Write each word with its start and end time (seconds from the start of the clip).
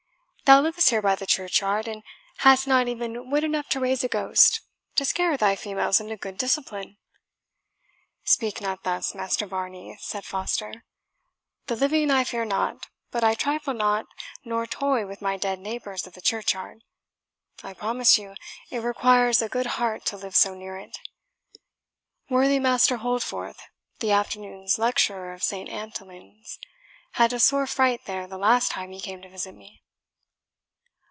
Thou 0.43 0.59
livest 0.59 0.89
here 0.89 1.01
by 1.01 1.15
the 1.15 1.25
churchyard, 1.25 1.87
and 1.87 2.03
hast 2.39 2.67
not 2.67 2.89
even 2.89 3.29
wit 3.31 3.45
enough 3.45 3.69
to 3.69 3.79
raise 3.79 4.03
a 4.03 4.09
ghost, 4.09 4.59
to 4.95 5.05
scare 5.05 5.37
thy 5.37 5.55
females 5.55 6.01
into 6.01 6.17
good 6.17 6.37
discipline." 6.37 6.97
"Speak 8.25 8.59
not 8.59 8.83
thus, 8.83 9.15
Master 9.15 9.45
Varney," 9.47 9.95
said 10.01 10.25
Foster; 10.25 10.83
"the 11.67 11.77
living 11.77 12.11
I 12.11 12.25
fear 12.25 12.43
not, 12.43 12.89
but 13.11 13.23
I 13.23 13.33
trifle 13.33 13.73
not 13.73 14.07
nor 14.43 14.67
toy 14.67 15.05
with 15.05 15.21
my 15.21 15.37
dead 15.37 15.57
neighbours 15.57 16.05
of 16.05 16.15
the 16.15 16.21
churchyard. 16.21 16.83
I 17.63 17.73
promise 17.73 18.17
you, 18.17 18.35
it 18.69 18.79
requires 18.79 19.41
a 19.41 19.47
good 19.47 19.67
heart 19.77 20.03
to 20.07 20.17
live 20.17 20.35
so 20.35 20.53
near 20.53 20.77
it. 20.77 20.97
Worthy 22.29 22.59
Master 22.59 22.97
Holdforth, 22.97 23.61
the 23.99 24.11
afternoon's 24.11 24.77
lecturer 24.77 25.31
of 25.31 25.43
Saint 25.43 25.69
Antonlin's, 25.69 26.59
had 27.13 27.31
a 27.31 27.39
sore 27.39 27.67
fright 27.67 28.03
there 28.03 28.27
the 28.27 28.37
last 28.37 28.69
time 28.71 28.91
he 28.91 28.99
came 28.99 29.21
to 29.21 29.29
visit 29.29 29.55
me." 29.55 29.81